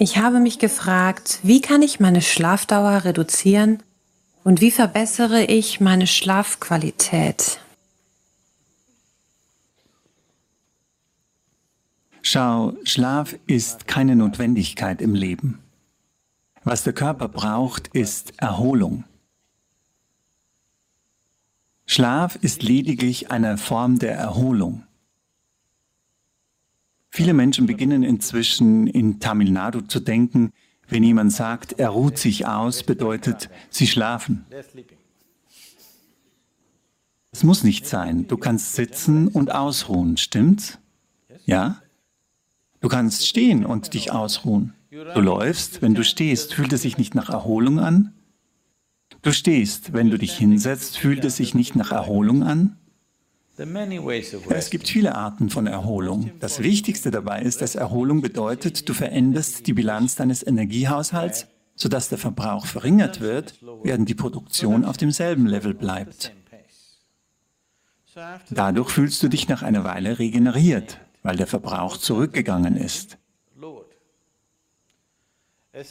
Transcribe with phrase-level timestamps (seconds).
[0.00, 3.82] Ich habe mich gefragt, wie kann ich meine Schlafdauer reduzieren
[4.44, 7.58] und wie verbessere ich meine Schlafqualität?
[12.22, 15.58] Schau, Schlaf ist keine Notwendigkeit im Leben.
[16.62, 19.02] Was der Körper braucht, ist Erholung.
[21.86, 24.84] Schlaf ist lediglich eine Form der Erholung.
[27.10, 30.52] Viele Menschen beginnen inzwischen in Tamil Nadu zu denken,
[30.88, 34.46] wenn jemand sagt, er ruht sich aus, bedeutet, sie schlafen.
[37.30, 38.26] Es muss nicht sein.
[38.26, 40.78] Du kannst sitzen und ausruhen, stimmt's?
[41.44, 41.82] Ja?
[42.80, 44.74] Du kannst stehen und dich ausruhen.
[44.90, 48.14] Du läufst, wenn du stehst, fühlt es sich nicht nach Erholung an?
[49.22, 52.76] Du stehst, wenn du dich hinsetzt, fühlt es sich nicht nach Erholung an?
[54.50, 56.30] Es gibt viele Arten von Erholung.
[56.38, 62.18] Das Wichtigste dabei ist, dass Erholung bedeutet, du veränderst die Bilanz deines Energiehaushalts, sodass der
[62.18, 66.32] Verbrauch verringert wird, während die Produktion auf demselben Level bleibt.
[68.50, 73.18] Dadurch fühlst du dich nach einer Weile regeneriert, weil der Verbrauch zurückgegangen ist.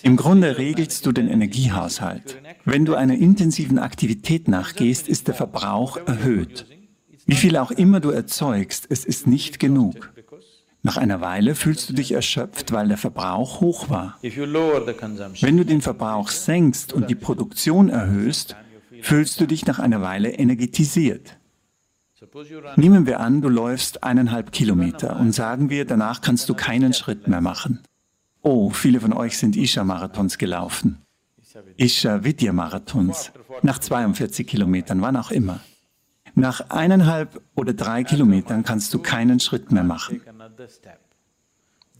[0.03, 2.41] Im Grunde regelst du den Energiehaushalt.
[2.65, 6.65] Wenn du einer intensiven Aktivität nachgehst, ist der Verbrauch erhöht.
[7.27, 10.13] Wie viel auch immer du erzeugst, es ist nicht genug.
[10.81, 14.17] Nach einer Weile fühlst du dich erschöpft, weil der Verbrauch hoch war.
[14.21, 18.55] Wenn du den Verbrauch senkst und die Produktion erhöhst,
[19.01, 21.37] fühlst du dich nach einer Weile energetisiert.
[22.77, 27.27] Nehmen wir an, du läufst eineinhalb Kilometer und sagen wir, danach kannst du keinen Schritt
[27.27, 27.81] mehr machen.
[28.41, 31.01] Oh, viele von euch sind Isha-Marathons gelaufen.
[31.75, 33.31] Isha-Vidya-Marathons.
[33.61, 35.59] Nach 42 Kilometern, wann auch immer.
[36.37, 40.21] Nach eineinhalb oder drei Kilometern kannst du keinen Schritt mehr machen.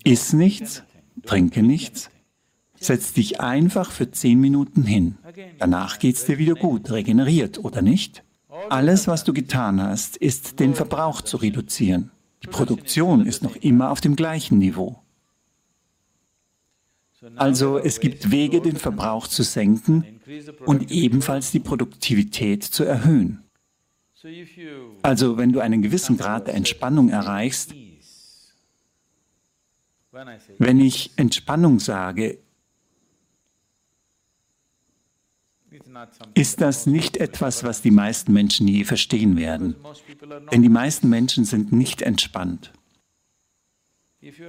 [0.04, 0.84] Iss nichts,
[1.26, 2.12] trinke nichts,
[2.80, 5.18] setz dich einfach für zehn Minuten hin.
[5.58, 8.24] Danach geht's dir wieder gut, regeneriert, oder nicht?
[8.70, 12.12] Alles, was du getan hast, ist, den Verbrauch zu reduzieren.
[12.44, 15.02] Die Produktion ist noch immer auf dem gleichen Niveau.
[17.38, 20.22] Also es gibt Wege, den Verbrauch zu senken
[20.68, 23.42] und ebenfalls die Produktivität zu erhöhen.
[25.02, 27.74] Also wenn du einen gewissen Grad der Entspannung erreichst,
[30.58, 32.40] wenn ich Entspannung sage,
[36.34, 39.76] ist das nicht etwas, was die meisten Menschen je verstehen werden.
[40.52, 42.72] Denn die meisten Menschen sind nicht entspannt.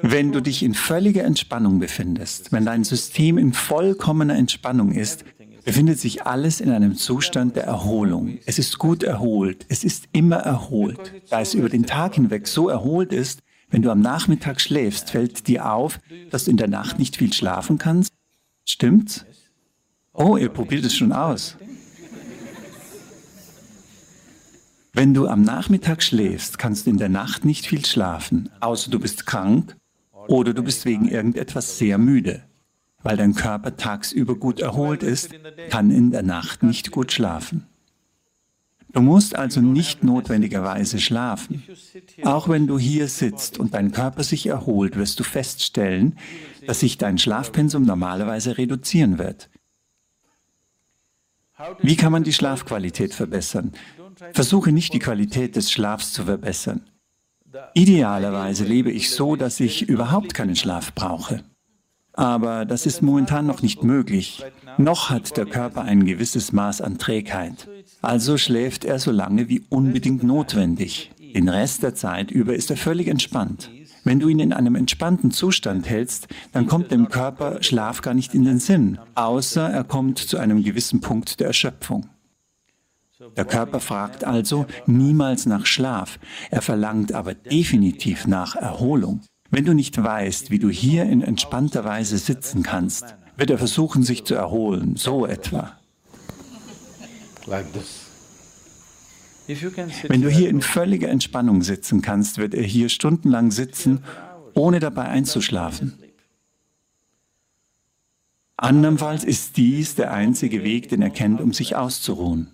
[0.02, 5.24] Wenn du dich in völliger Entspannung befindest, wenn dein System in vollkommener Entspannung ist,
[5.68, 8.38] befindet sich alles in einem Zustand der Erholung.
[8.46, 11.12] Es ist gut erholt, es ist immer erholt.
[11.28, 15.46] Da es über den Tag hinweg so erholt ist, wenn du am Nachmittag schläfst, fällt
[15.46, 18.14] dir auf, dass du in der Nacht nicht viel schlafen kannst?
[18.64, 19.26] Stimmt's?
[20.14, 21.58] Oh, ihr probiert es schon aus.
[24.94, 28.98] Wenn du am Nachmittag schläfst, kannst du in der Nacht nicht viel schlafen, außer du
[28.98, 29.76] bist krank
[30.28, 32.47] oder du bist wegen irgendetwas sehr müde.
[33.02, 35.30] Weil dein Körper tagsüber gut erholt ist,
[35.70, 37.66] kann in der Nacht nicht gut schlafen.
[38.92, 41.62] Du musst also nicht notwendigerweise schlafen.
[42.24, 46.16] Auch wenn du hier sitzt und dein Körper sich erholt, wirst du feststellen,
[46.66, 49.50] dass sich dein Schlafpensum normalerweise reduzieren wird.
[51.80, 53.72] Wie kann man die Schlafqualität verbessern?
[54.32, 56.88] Versuche nicht die Qualität des Schlafs zu verbessern.
[57.74, 61.44] Idealerweise lebe ich so, dass ich überhaupt keinen Schlaf brauche.
[62.18, 64.44] Aber das ist momentan noch nicht möglich.
[64.76, 67.68] Noch hat der Körper ein gewisses Maß an Trägheit.
[68.02, 71.12] Also schläft er so lange wie unbedingt notwendig.
[71.20, 73.70] Den Rest der Zeit über ist er völlig entspannt.
[74.02, 78.34] Wenn du ihn in einem entspannten Zustand hältst, dann kommt dem Körper Schlaf gar nicht
[78.34, 82.08] in den Sinn, außer er kommt zu einem gewissen Punkt der Erschöpfung.
[83.36, 86.18] Der Körper fragt also niemals nach Schlaf,
[86.50, 89.20] er verlangt aber definitiv nach Erholung.
[89.50, 94.02] Wenn du nicht weißt, wie du hier in entspannter Weise sitzen kannst, wird er versuchen,
[94.02, 95.78] sich zu erholen, so etwa.
[100.08, 104.04] Wenn du hier in völliger Entspannung sitzen kannst, wird er hier stundenlang sitzen,
[104.54, 105.94] ohne dabei einzuschlafen.
[108.58, 112.48] Andernfalls ist dies der einzige Weg, den er kennt, um sich auszuruhen.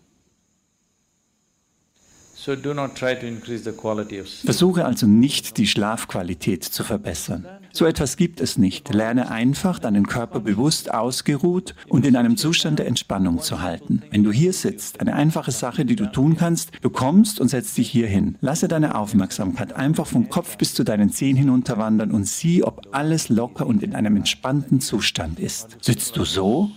[4.44, 7.46] Versuche also nicht, die Schlafqualität zu verbessern.
[7.72, 8.92] So etwas gibt es nicht.
[8.92, 14.02] Lerne einfach, deinen Körper bewusst ausgeruht und in einem Zustand der Entspannung zu halten.
[14.10, 17.78] Wenn du hier sitzt, eine einfache Sache, die du tun kannst, du kommst und setzt
[17.78, 18.36] dich hier hin.
[18.42, 23.30] Lasse deine Aufmerksamkeit einfach vom Kopf bis zu deinen Zehen hinunterwandern und sieh, ob alles
[23.30, 25.78] locker und in einem entspannten Zustand ist.
[25.80, 26.70] Sitzt du so?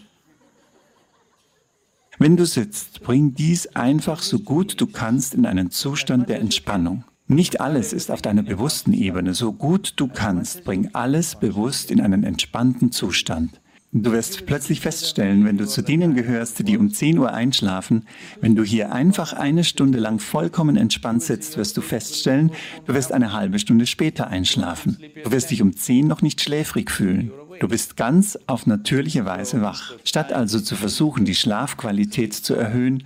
[2.19, 7.04] Wenn du sitzt, bring dies einfach so gut du kannst in einen Zustand der Entspannung.
[7.28, 9.36] Nicht alles ist auf deiner bewussten Ebene.
[9.36, 13.62] So gut du kannst, bring alles bewusst in einen entspannten Zustand.
[13.92, 18.06] Du wirst plötzlich feststellen, wenn du zu denen gehörst, die um 10 Uhr einschlafen,
[18.42, 22.52] wenn du hier einfach eine Stunde lang vollkommen entspannt sitzt, wirst du feststellen,
[22.86, 24.98] du wirst eine halbe Stunde später einschlafen.
[25.24, 27.31] Du wirst dich um 10 noch nicht schläfrig fühlen.
[27.59, 29.94] Du bist ganz auf natürliche Weise wach.
[30.04, 33.04] Statt also zu versuchen, die Schlafqualität zu erhöhen,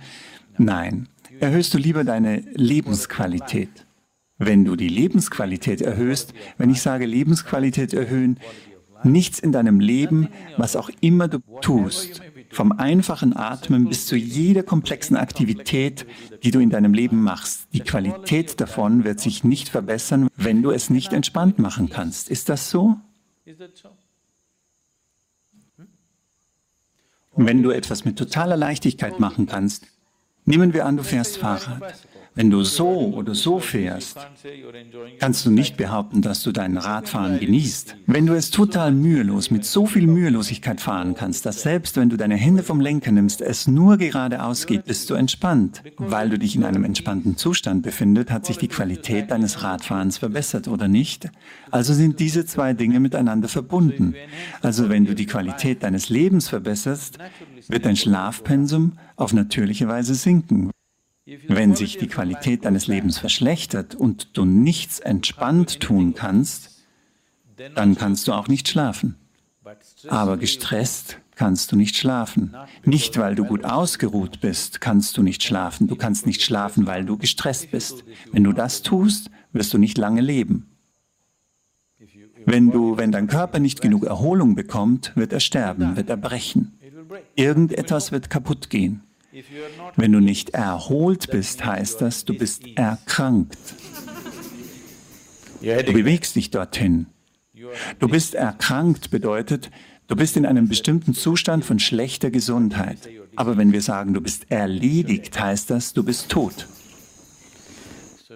[0.58, 1.08] nein,
[1.40, 3.86] erhöhst du lieber deine Lebensqualität.
[4.38, 8.38] Wenn du die Lebensqualität erhöhst, wenn ich sage Lebensqualität erhöhen,
[9.04, 14.62] nichts in deinem Leben, was auch immer du tust, vom einfachen Atmen bis zu jeder
[14.62, 16.06] komplexen Aktivität,
[16.42, 17.68] die du in deinem Leben machst.
[17.72, 22.28] Die Qualität davon wird sich nicht verbessern, wenn du es nicht entspannt machen kannst.
[22.28, 22.96] Ist das so?
[27.46, 29.86] Wenn du etwas mit totaler Leichtigkeit machen kannst,
[30.44, 31.80] nehmen wir an, du fährst Fahrrad.
[32.34, 34.16] Wenn du so oder so fährst,
[35.20, 37.96] kannst du nicht behaupten, dass du dein Radfahren genießt.
[38.06, 42.16] Wenn du es total mühelos, mit so viel Mühelosigkeit fahren kannst, dass selbst wenn du
[42.16, 45.82] deine Hände vom Lenker nimmst, es nur geradeaus geht, bist du entspannt.
[45.98, 50.68] Weil du dich in einem entspannten Zustand befindest, hat sich die Qualität deines Radfahrens verbessert
[50.68, 51.28] oder nicht?
[51.70, 54.14] Also sind diese zwei Dinge miteinander verbunden.
[54.62, 57.18] Also wenn du die Qualität deines Lebens verbesserst,
[57.68, 60.70] wird dein Schlafpensum auf natürliche Weise sinken.
[61.24, 66.82] Wenn sich die Qualität deines Lebens verschlechtert und du nichts entspannt tun kannst,
[67.74, 69.16] dann kannst du auch nicht schlafen.
[70.08, 72.54] Aber gestresst kannst du nicht schlafen.
[72.84, 75.86] Nicht, weil du gut ausgeruht bist, kannst du nicht schlafen.
[75.86, 78.04] Du kannst nicht schlafen, weil du gestresst bist.
[78.32, 80.68] Wenn du das tust, wirst du nicht lange leben.
[82.44, 86.74] Wenn, du, wenn dein Körper nicht genug Erholung bekommt, wird er sterben, wird er brechen.
[87.36, 89.02] Irgendetwas wird kaputt gehen.
[89.96, 93.58] Wenn du nicht erholt bist, heißt das, du bist erkrankt.
[95.60, 97.06] Du bewegst dich dorthin.
[97.98, 99.70] Du bist erkrankt bedeutet,
[100.08, 102.98] du bist in einem bestimmten Zustand von schlechter Gesundheit.
[103.36, 106.66] Aber wenn wir sagen, du bist erledigt, heißt das, du bist tot.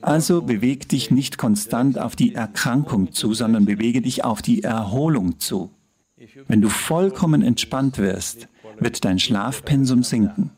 [0.02, 5.40] Also beweg dich nicht konstant auf die Erkrankung zu, sondern bewege dich auf die Erholung
[5.40, 5.70] zu.
[6.48, 8.48] Wenn du vollkommen entspannt wirst,
[8.78, 10.50] wird dein Schlafpensum sinken.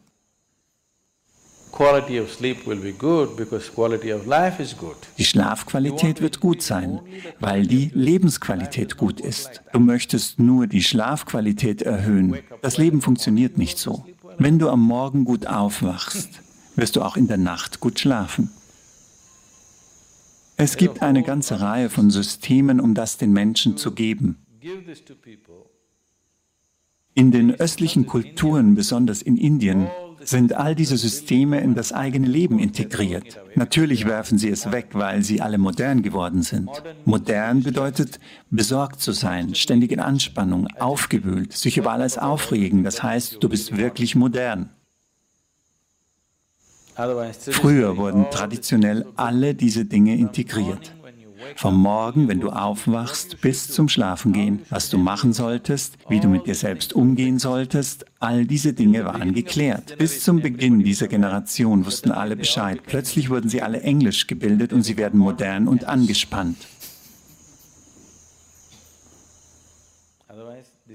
[5.18, 7.00] Die Schlafqualität wird gut sein,
[7.38, 9.62] weil die Lebensqualität gut ist.
[9.72, 12.38] Du möchtest nur die Schlafqualität erhöhen.
[12.62, 14.04] Das Leben funktioniert nicht so.
[14.38, 16.42] Wenn du am Morgen gut aufwachst,
[16.74, 18.50] wirst du auch in der Nacht gut schlafen.
[20.56, 24.44] Es gibt eine ganze Reihe von Systemen, um das den Menschen zu geben.
[27.14, 29.86] In den östlichen Kulturen, besonders in Indien,
[30.22, 33.40] sind all diese Systeme in das eigene Leben integriert.
[33.54, 36.70] Natürlich werfen sie es weg, weil sie alle modern geworden sind.
[37.04, 38.20] Modern bedeutet,
[38.50, 42.84] besorgt zu sein, ständig in Anspannung, aufgewühlt, sich über alles aufregen.
[42.84, 44.70] Das heißt, du bist wirklich modern.
[47.50, 50.92] Früher wurden traditionell alle diese Dinge integriert.
[51.56, 56.46] Vom Morgen, wenn du aufwachst, bis zum Schlafengehen, was du machen solltest, wie du mit
[56.46, 59.96] dir selbst umgehen solltest, all diese Dinge waren geklärt.
[59.98, 62.80] Bis zum Beginn dieser Generation wussten alle Bescheid.
[62.86, 66.56] Plötzlich wurden sie alle englisch gebildet und sie werden modern und angespannt.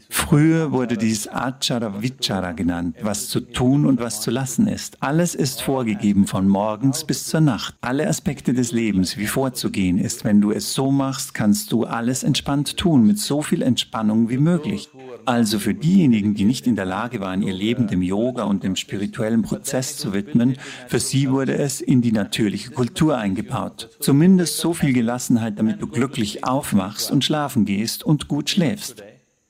[0.10, 4.98] Früher wurde dies Achara Vichara genannt, was zu tun und was zu lassen ist.
[5.02, 7.76] Alles ist vorgegeben von morgens bis zur Nacht.
[7.82, 10.24] Alle Aspekte des Lebens, wie vorzugehen ist.
[10.24, 14.38] Wenn du es so machst, kannst du alles entspannt tun, mit so viel Entspannung wie
[14.38, 14.90] möglich.
[15.26, 18.76] Also für diejenigen, die nicht in der Lage waren, ihr Leben dem Yoga und dem
[18.76, 20.58] spirituellen Prozess zu widmen,
[20.88, 23.90] für sie wurde es in die natürliche Kultur eingebaut.
[24.00, 29.04] Zumindest so viel Gelassenheit, damit du glücklich aufwachst und schlafen gehst und gut schläfst.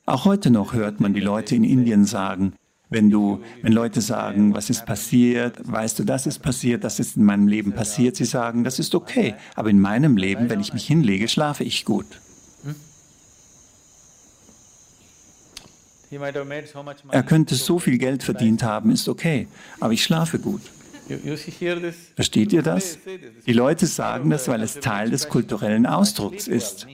[0.06, 2.54] Auch heute noch hört man die Leute in Indien sagen,
[2.90, 7.16] wenn du, wenn Leute sagen, was ist passiert, weißt du, das ist passiert, das ist
[7.16, 10.74] in meinem Leben passiert, sie sagen, das ist okay, aber in meinem Leben, wenn ich
[10.74, 12.06] mich hinlege, schlafe ich gut.
[17.10, 19.48] Er könnte so viel Geld verdient haben, ist okay,
[19.80, 20.62] aber ich schlafe gut.
[22.16, 22.98] Versteht ihr das?
[23.48, 26.88] Die Leute sagen das, weil es Teil des kulturellen Ausdrucks ist.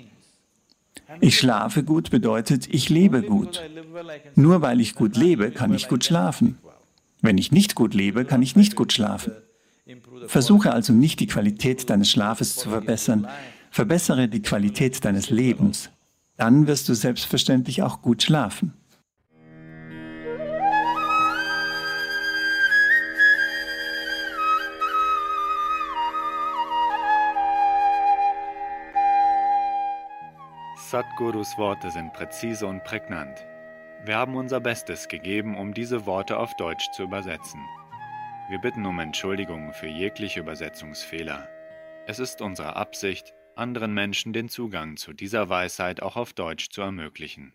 [1.21, 3.61] Ich schlafe gut bedeutet, ich lebe gut.
[4.35, 6.57] Nur weil ich gut lebe, kann ich gut schlafen.
[7.21, 9.33] Wenn ich nicht gut lebe, kann ich nicht gut schlafen.
[10.27, 13.27] Versuche also nicht die Qualität deines Schlafes zu verbessern,
[13.71, 15.89] verbessere die Qualität deines Lebens.
[16.37, 18.73] Dann wirst du selbstverständlich auch gut schlafen.
[30.89, 33.45] Sadhgurus Worte sind präzise und prägnant.
[34.05, 37.61] Wir haben unser Bestes gegeben, um diese Worte auf Deutsch zu übersetzen.
[38.49, 41.47] Wir bitten um Entschuldigung für jegliche Übersetzungsfehler.
[42.07, 46.81] Es ist unsere Absicht, anderen Menschen den Zugang zu dieser Weisheit auch auf Deutsch zu
[46.81, 47.53] ermöglichen.